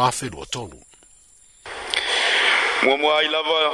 [0.00, 0.82] afelua tonu
[2.82, 3.72] muamua ai lava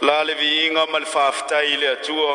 [0.00, 2.32] la le viiga ma le faafetai i le atua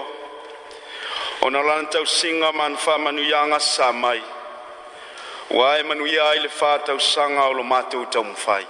[1.47, 4.21] ona lana tausiga ma na faamanuiaga sa mai
[5.51, 8.65] ua e manuia ai le fatausaga o lo matou taumafai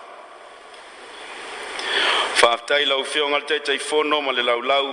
[2.36, 4.88] faafetai laufioga le taitaifono ma le laulau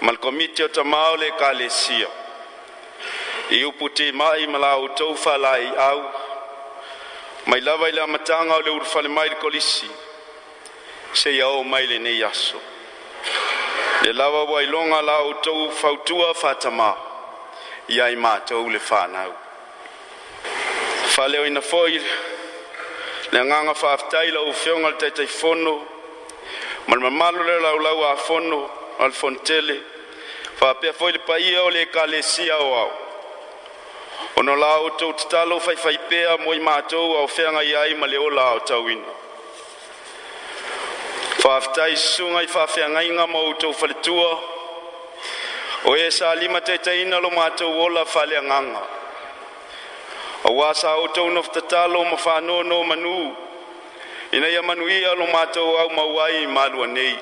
[0.00, 2.08] ma le komiti o tamāo o le ekalesia
[3.56, 5.98] i upu timaʻi ma la outou faalaiʻau
[7.44, 9.88] mai lava i le amataga o le urufale mai le kolisi
[11.12, 12.58] seia ō mai lenei aso
[14.02, 16.90] le lava ua iloga la outou fautua fatamā
[17.88, 19.32] ia i matou le fanau
[21.14, 21.98] faaleoina foi
[23.32, 25.74] le agaga faafetai lau feoga le taitaifono
[26.86, 29.76] ma le mamalo le laulau afono a le fonotele
[30.58, 33.01] faapea foi le paia o le ekalesia ao ao
[34.42, 38.42] ona la o tou tatalo faifai pea moi matou ao feagai ai ma le ola
[38.42, 39.12] ao tauina
[41.42, 44.30] faafetai susuga i faafeagaiga e ma outou faletua
[45.84, 48.82] o ē salima taitaina lo matou ola faaleagaga
[50.48, 53.14] auā sa outou na fetatalo ma fanono manu
[54.32, 57.14] ina ia manuia lo matou au mau ai malua nei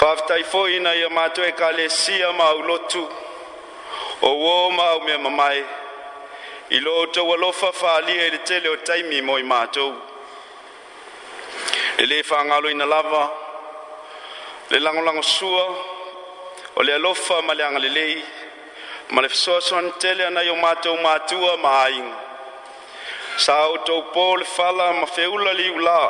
[0.00, 3.04] faafetai foʻi ina ia matou e kalesia ma au lotu
[4.22, 5.64] o uō ma aumea mamae
[6.70, 9.92] i lo outou alofa fāalia i e le tele o taimi mo i matou
[11.98, 13.28] e lelē fāgaloina lava
[14.70, 15.66] le lagolago sua
[16.76, 18.22] o le alofa ma le agalelei
[19.10, 22.14] ma le fesoasoani tele anai o matou matua ma aiga
[23.36, 26.00] sa outou pō le fala ma feula liulā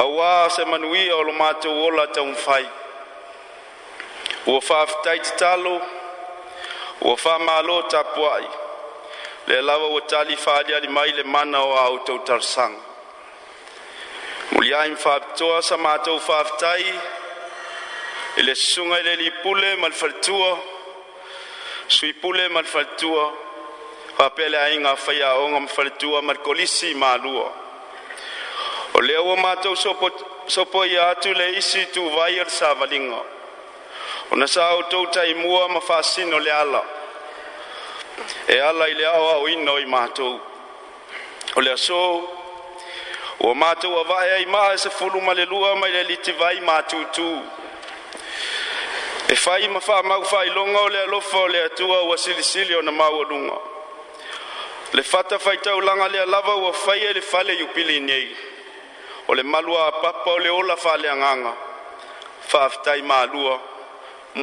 [0.00, 2.64] auā se manuia o lo matou ola taumafai
[4.46, 5.74] ua faafutai tatalo
[7.04, 8.48] ua faamālo tapu ai
[9.46, 12.80] le lava ua talifaaliali mai le mana o aoutou talasaga
[14.52, 16.84] muliai ma faapitoa sa matou faafetai
[18.38, 20.50] i le susuga i le lipule ma le faletua
[21.96, 23.24] suipule ma le faletua
[24.18, 27.48] faapeleaiga faiaoga ma faletua ma le kolisi mālua
[28.94, 29.76] o lea ua matou
[30.54, 33.20] sopo ia atu le isi tuvai o le savaliga
[34.30, 36.82] ona sa outou taimua ma faasino le ala
[38.48, 40.40] e ala i le aoaoina o i matou
[41.56, 41.96] o le aso
[43.40, 47.42] ua matou avae ai ma e sefulu ma le lua mai le litivai matūtū
[49.28, 53.56] e fai ma faamau faailoga o le alofa o le atua ua silisili ona maualuga
[54.92, 58.36] le fata faitaulaga lea lava ua faia i e le fale iupilini ai
[59.28, 61.52] o le malu a papa o le ola faaleagaga
[62.48, 63.73] faafetai malua fa